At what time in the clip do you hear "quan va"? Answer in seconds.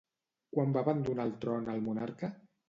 0.55-0.81